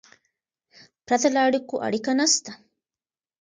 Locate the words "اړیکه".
1.87-2.11